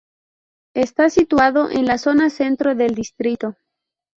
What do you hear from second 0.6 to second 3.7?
Está situado en la zona centro del distrito.